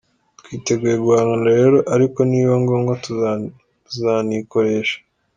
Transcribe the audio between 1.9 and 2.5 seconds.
ariko ni